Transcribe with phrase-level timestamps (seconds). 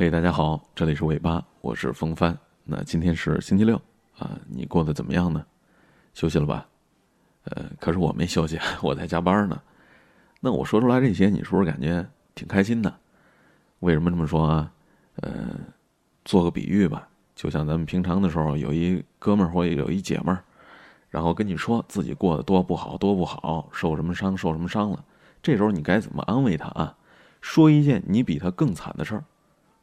[0.00, 2.34] 嘿，大家好，这里是尾巴，我是风帆。
[2.64, 3.76] 那今天是星期六
[4.18, 5.44] 啊，你过得怎么样呢？
[6.14, 6.66] 休息了吧？
[7.44, 9.60] 呃，可是我没休息， 我在加班呢。
[10.40, 12.02] 那我说出来这些，你是不是感觉
[12.34, 12.90] 挺开心的？
[13.80, 14.72] 为什么这么说啊？
[15.16, 15.50] 呃，
[16.24, 20.42] 做个比喻吧，就像咱们平常的时候，有一哥们儿或有一姐们儿，
[21.10, 25.04] 然后跟你说自己过得多不好，多不好，受什么伤，受什么伤了。
[25.42, 26.96] 这时候你该怎么安慰他啊？
[27.42, 29.24] 说一件你比他更惨的事儿。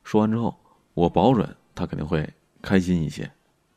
[0.08, 0.56] 说完之后，
[0.94, 3.30] 我保准他肯定会开心一些。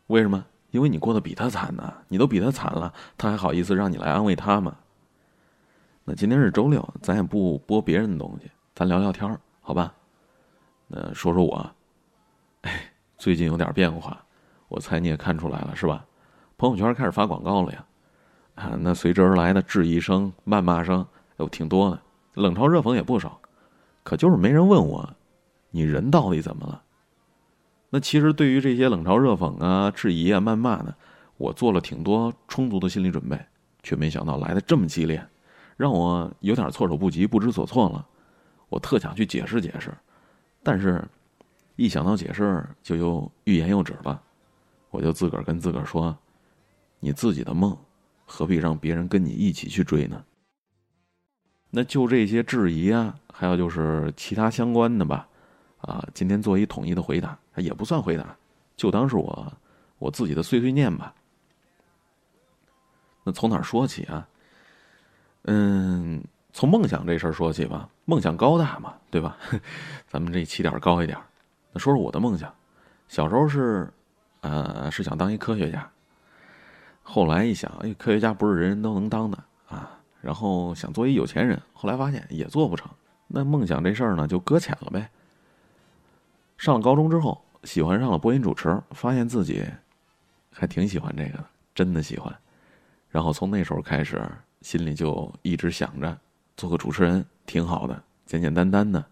[0.07, 0.47] 为什么？
[0.71, 4.77] 因为你过得比他惨呢，你都比他惨了，他还好意思让你来安慰他吗？
[6.05, 9.93] 那今天是周六，咱也不播别人的东西，咱聊聊天儿，好吧？
[10.87, 11.69] 那说说我，
[12.61, 12.81] 哎，
[13.19, 14.25] 最近有点变化，
[14.69, 16.07] 我猜你也看出来了是吧？
[16.57, 17.85] 朋友圈开始发广告了呀，
[18.55, 21.05] 啊，那随之而来的质疑声、谩骂声
[21.39, 22.01] 有挺多的，
[22.35, 23.41] 冷嘲热讽也不少，
[24.05, 25.13] 可就是没人问我。
[25.71, 26.83] 你人到底怎么了？
[27.91, 30.95] 那其实对于这些冷嘲热讽啊、质疑啊、谩骂呢，
[31.37, 33.39] 我做了挺多充足的心理准备，
[33.83, 35.27] 却没想到来的这么激烈，
[35.77, 38.07] 让我有点措手不及、不知所措了。
[38.69, 39.93] 我特想去解释解释，
[40.63, 41.05] 但是，
[41.75, 44.23] 一想到解释就又欲言又止了。
[44.91, 46.17] 我就自个儿跟自个儿说
[47.01, 47.77] ：“你自己的梦，
[48.25, 50.25] 何必让别人跟你一起去追呢？”
[51.71, 55.27] 那就这些质疑啊，还有就是其他相关的吧。
[55.81, 58.37] 啊，今天做一统一的回答，也不算回答，
[58.77, 59.53] 就当是我
[59.99, 61.15] 我自己的碎碎念吧。
[63.25, 64.27] 那从哪儿说起啊？
[65.45, 67.89] 嗯，从梦想这事儿说起吧。
[68.05, 69.37] 梦想高大嘛，对吧？
[70.09, 71.17] 咱们这起点高一点。
[71.73, 72.53] 那说说我的梦想，
[73.09, 73.91] 小时候是，
[74.41, 75.89] 呃，是想当一科学家。
[77.03, 79.99] 后来一想，哎，科学家不是人人都能当的啊。
[80.21, 82.91] 然后想做一有钱人，后来发现也做不成。
[83.27, 85.09] 那梦想这事儿呢，就搁浅了呗。
[86.61, 89.65] 上了高中之后，喜欢上了播音主持，发现自己
[90.53, 91.45] 还挺喜欢这个的，
[91.75, 92.31] 真的喜欢。
[93.09, 94.23] 然后从那时候开始，
[94.61, 96.15] 心里就一直想着
[96.59, 99.03] 做个主持人挺好的，简简单单的。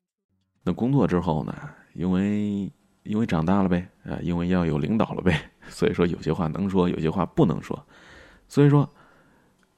[0.62, 1.56] 那工作之后呢，
[1.94, 2.70] 因为
[3.02, 7.82] 因为长大了呗，啊，因为要有领导了呗， 所以说有些话能说，有些话不能说。
[8.46, 8.86] 所以说，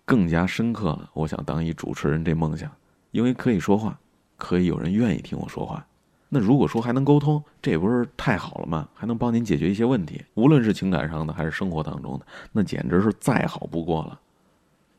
[0.05, 2.69] 更加深刻了，我想当一主持人这梦想，
[3.13, 3.97] 因为可以说话，
[4.37, 5.87] 可以有人愿意听我说话。
[6.33, 8.89] 那如果说还能沟通，这不是太好了吗？
[8.95, 14.19] 还能帮您解决一些问题，无论是情感上的还是生活当中的，那简直是再好不过了。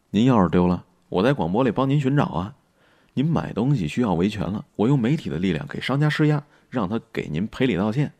[0.09, 2.53] 您钥匙丢了，我在广播里帮您寻找啊。
[3.13, 8.11] 您买东西需要维权了，我用媒体的力量给商家施压，让他给您赔礼道歉。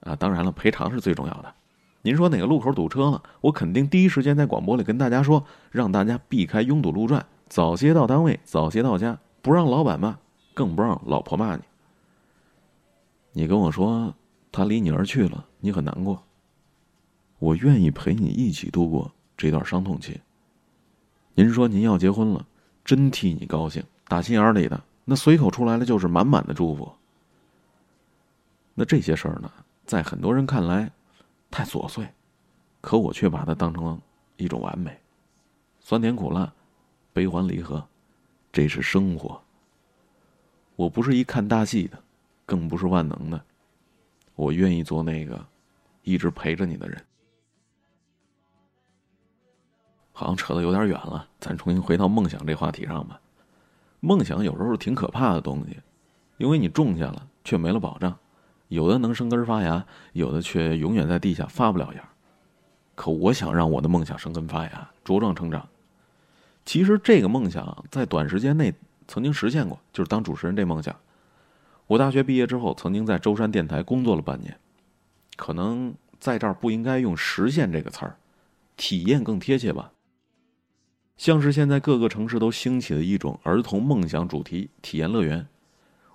[0.00, 1.54] 啊，当然了，赔偿是最重要的。
[2.02, 10.16] 您说哪个路口堵车了，我肯定第一时间在广播里跟大家说，让大家避开拥堵路段，早些到单位，早些到家，不让老板骂，
[10.54, 11.62] 更不让老婆骂你。
[13.32, 14.14] 你跟我说，
[14.50, 16.22] 他离你而去了，你很难过。
[17.38, 20.20] 我愿意陪你一起度过这段伤痛期。
[21.34, 22.44] 您说您要结婚了，
[22.84, 26.90] 真替你高兴，打心眼里的，那随口出来的就是满满的祝福。
[28.74, 29.52] 那这些事儿呢，
[29.84, 30.90] 在很多人看来
[31.50, 32.08] 太琐碎，
[32.80, 34.00] 可我却把它当成了
[34.36, 34.98] 一种完美。
[35.80, 36.52] 酸甜苦辣，
[37.12, 37.86] 悲欢离合，
[38.50, 39.40] 这是生活。
[40.74, 42.02] 我不是一看大戏的。
[42.48, 43.44] 更不是万能的，
[44.34, 45.44] 我愿意做那个
[46.02, 46.98] 一直陪着你的人。
[50.12, 53.20] 好像扯得有点远了，咱重新回到梦想这话题上吧。
[54.00, 55.76] 梦想有时候是挺可怕的东西，
[56.38, 58.16] 因为你种下了却没了保障，
[58.68, 62.08] 有的能生根发芽，有的却永远在地下发不了芽。
[62.94, 65.68] 可我想让我的梦想生根发芽，茁壮成长。
[66.64, 68.72] 其实这个梦想在短时间内
[69.06, 70.96] 曾经实现过，就是当主持人这梦想。
[71.88, 74.56] 我大学毕业之后，曾经在舟山电台工作了半年，
[75.36, 78.18] 可能在这儿不应该用“实现”这个词儿，
[78.76, 79.90] 体验更贴切吧。
[81.16, 85.48] 像是现在各个城市都兴起的一种儿童梦想主题体验乐园，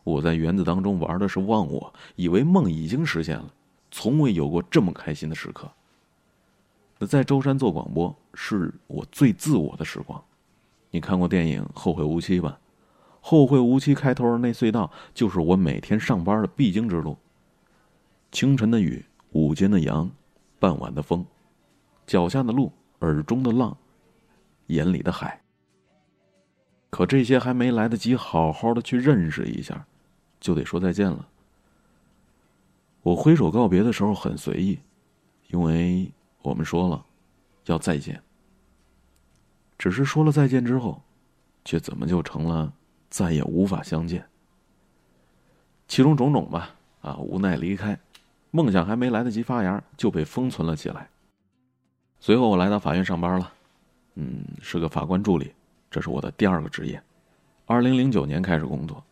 [0.04, 3.52] 我在园子当中玩的是忘我，以为梦已经实现了，
[3.90, 5.70] 从未有过这么开心的时刻。
[7.00, 10.24] 那在舟山做广播是我最自我的时光。
[10.92, 12.60] 你看过电影《后会无期》吧？
[13.25, 17.18] 后会无期开头那隧道，就是我每天上班的必经之路。
[18.34, 20.12] 清晨的雨，午间的阳，
[20.60, 21.25] 傍晚的风，
[22.06, 23.78] 脚下的路，耳中的浪，
[24.68, 25.42] 眼里的海。
[26.90, 29.86] 可这些还没来得及好好的去认识一下，
[30.42, 31.25] 就得说再见了。
[33.04, 34.78] 我挥手告别的时候很随意，
[35.48, 36.12] 因为
[36.42, 37.06] 我们说了
[37.68, 38.22] 要再见。
[39.78, 41.02] 只是说了再见之后，
[41.64, 42.74] 却怎么就成了？
[43.13, 44.25] 再也无法相见。
[45.88, 47.95] 其中种种吧，啊，无奈离开，
[48.50, 51.07] 梦想还没来得及发芽，就被封存了起来。
[52.19, 53.54] 随后我来到法院上班了，
[54.15, 55.54] 嗯，是个法官助理，
[55.92, 57.00] 这是我的第二个职业。
[57.68, 59.04] 二零零九年开始工作，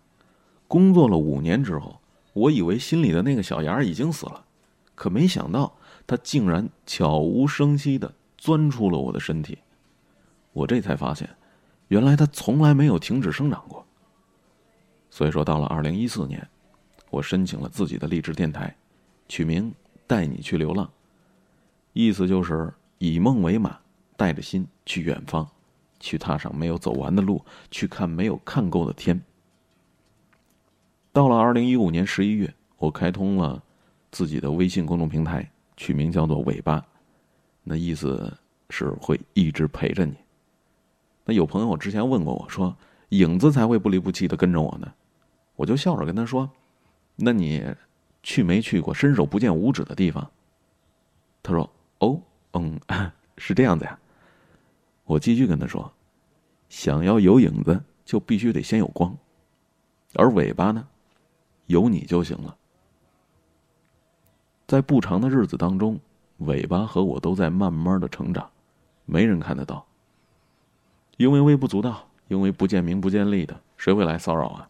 [0.68, 2.02] 工作了五年之后，
[2.34, 4.44] 我以为心里的那个小芽已经死了，
[4.96, 5.72] 可没想到
[6.08, 9.60] 它竟然悄无声息的钻出了我的身体。
[10.54, 11.30] 我这才发现，
[11.90, 13.86] 原来它从来没有停止生长过。
[15.12, 16.48] 所以说，到了二零一四年，
[17.10, 18.74] 我申请了自己的励志电台，
[19.28, 19.72] 取名
[20.08, 20.90] “带你去流浪”，
[21.92, 23.78] 意思就是以梦为马，
[24.16, 25.46] 带着心去远方，
[26.00, 29.22] 去踏上没有走完的路，去看没有看够的天。
[31.12, 33.62] 到了二零一五年十一月，我开通了
[34.12, 36.82] 自己的微信公众平台，取名叫做“尾巴”，
[37.66, 38.34] 那意思
[38.70, 40.16] 是会一直陪着你。
[41.26, 42.74] 那有朋友之前问过我说
[43.10, 44.90] ：“影子才会不离不弃的跟着我呢。”
[45.56, 46.50] 我就笑着跟他说
[47.16, 47.64] ：“那你
[48.24, 50.30] 去没去过伸手不见五指的地方？”
[51.44, 51.70] 他说
[52.00, 52.22] ：“哦，
[52.54, 52.80] 嗯，
[53.38, 53.98] 是这样子呀。”
[55.06, 55.92] 我继续跟他说
[56.70, 59.16] ：“想要有影子，就必须得先有光，
[60.16, 60.88] 而尾巴呢，
[61.66, 62.56] 有你就行了。”
[64.68, 66.00] 在不长的日子当中，
[66.38, 68.50] 尾巴和我都在慢慢的成长，
[69.06, 69.86] 没人看得到，
[71.18, 74.70] 因为微不足道，因为不见名不见利的，谁会来骚扰啊？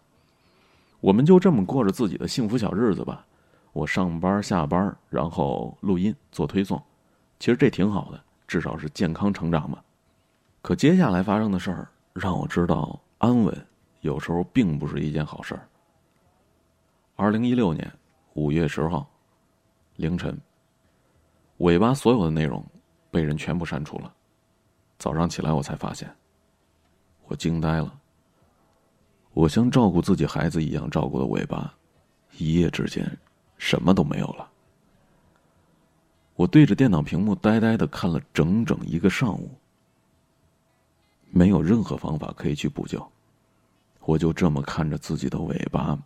[1.01, 3.25] 我们就这么过着自己的幸福小日子吧。
[3.73, 6.81] 我上班下班，然后录音做推送，
[7.39, 9.81] 其实这挺好的，至少是健康成长嘛。
[10.61, 13.67] 可接下来发生的事儿让我知道，安稳
[14.01, 15.67] 有时候并不是一件好事儿。
[17.15, 17.91] 二零一六年
[18.33, 19.09] 五月十号
[19.95, 20.39] 凌晨，
[21.57, 22.63] 尾巴所有的内容
[23.09, 24.13] 被人全部删除了。
[24.99, 26.13] 早上起来我才发现，
[27.25, 28.00] 我惊呆了。
[29.33, 31.73] 我像照顾自己孩子一样照顾的尾巴，
[32.37, 33.17] 一夜之间，
[33.57, 34.49] 什么都没有了。
[36.35, 39.49] 我对着电脑屏幕呆呆的看了整整一个上午，
[41.29, 43.05] 没有任何方法可以去补救，
[44.01, 45.97] 我就这么看着自己的尾巴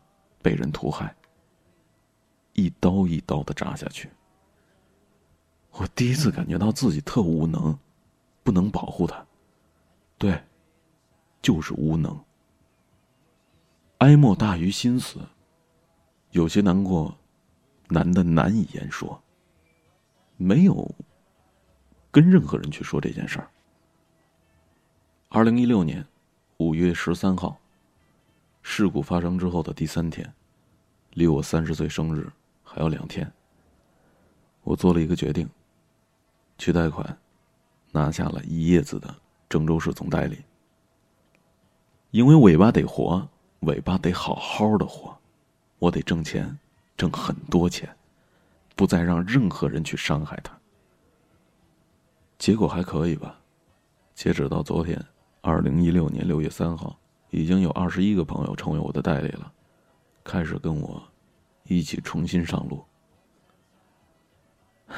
[0.41, 1.15] 被人屠害，
[2.53, 4.09] 一刀一刀的扎下去。
[5.71, 7.77] 我第一次感觉到自己特无能，
[8.43, 9.25] 不能保护他，
[10.17, 10.39] 对，
[11.41, 12.17] 就是无能。
[14.05, 15.17] 哀莫大于心死。
[16.29, 17.17] 有些难过，
[17.87, 19.19] 难的难以言说。
[20.37, 20.93] 没有
[22.11, 23.49] 跟任何人去说这件事儿。
[25.29, 26.05] 二零一六年
[26.57, 27.57] 五月十三号，
[28.61, 30.31] 事故发生之后的第三天，
[31.13, 32.31] 离我三十岁生日
[32.63, 33.33] 还有两天。
[34.61, 35.49] 我做了一个决定，
[36.59, 37.17] 去贷款，
[37.91, 39.15] 拿下了一叶子的
[39.49, 40.43] 郑州市总代理。
[42.11, 43.27] 因为尾巴得活。
[43.65, 45.15] 尾巴得好好的活，
[45.79, 46.57] 我得挣钱，
[46.95, 47.89] 挣很多钱，
[48.75, 50.55] 不再让任何人去伤害他。
[52.37, 53.39] 结果还可以吧？
[54.13, 55.03] 截止到昨天，
[55.41, 56.97] 二零一六年六月三号，
[57.31, 59.51] 已经有二十一个朋友成为我的代理了，
[60.23, 61.01] 开始跟我
[61.63, 62.83] 一起重新上路。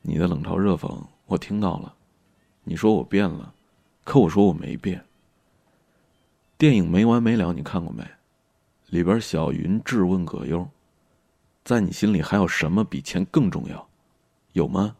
[0.00, 1.94] 你的冷嘲热讽我听到了，
[2.62, 3.52] 你说我变了，
[4.04, 5.04] 可我说我没变。
[6.64, 8.02] 电影没完没了，你看过没？
[8.86, 10.66] 里边小云质问葛优
[11.62, 13.86] ：“在你心里还有什么比钱更重要？
[14.52, 14.96] 有吗？”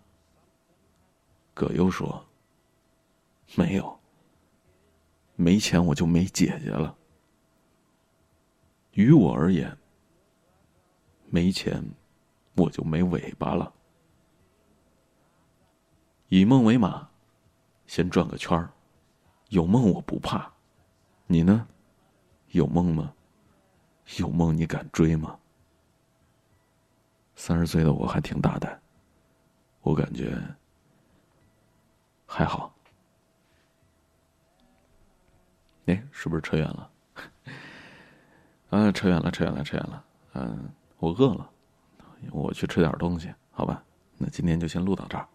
[1.54, 2.22] 葛优说
[3.56, 3.98] ：“没有。
[5.36, 6.94] 没钱我就没姐姐了。
[8.92, 9.74] 于我而言，
[11.30, 11.82] 没钱
[12.56, 13.72] 我就没尾巴了。
[16.28, 17.08] 以梦为马，
[17.86, 18.70] 先转个圈儿，
[19.48, 20.46] 有梦我不怕。”
[21.26, 21.66] 你呢？
[22.50, 23.12] 有梦吗？
[24.18, 25.38] 有梦你敢追吗？
[27.34, 28.80] 三十岁的我还挺大胆，
[29.82, 30.40] 我感觉
[32.26, 32.72] 还好。
[35.86, 36.90] 哎，是不是扯远了？
[38.70, 40.04] 啊，扯远了，扯远了，扯远了。
[40.34, 41.50] 嗯，我饿了，
[42.30, 43.82] 我去吃点东西，好吧？
[44.16, 45.28] 那今天就先录到这儿。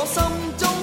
[0.00, 0.22] 我心
[0.56, 0.79] 中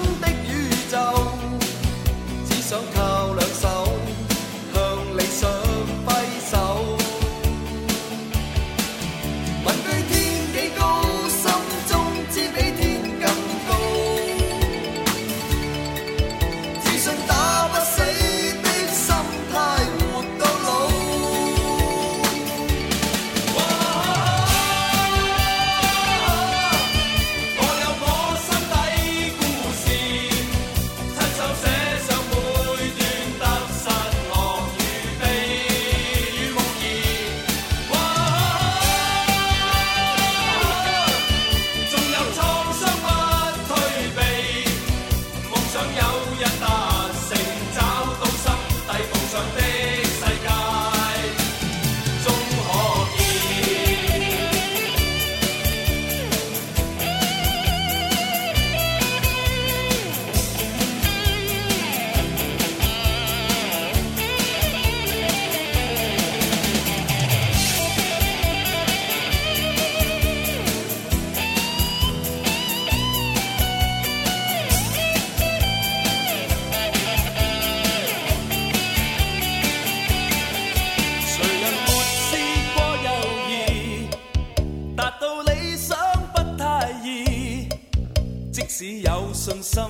[89.48, 89.82] 信心，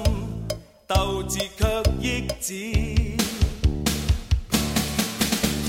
[0.86, 1.66] 斗志却
[2.00, 2.54] 抑止。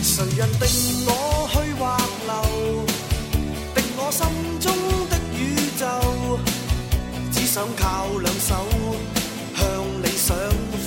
[0.03, 0.67] 谁人定
[1.07, 2.85] 我去或留？
[3.73, 4.21] 定我心
[4.59, 4.71] 中
[5.09, 5.41] 的宇
[5.79, 5.87] 宙，
[7.31, 8.53] 只想靠两手
[9.57, 9.65] 向
[10.03, 10.37] 理想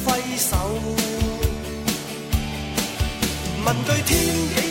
[0.06, 0.56] 挥手。
[3.64, 4.61] 问句天。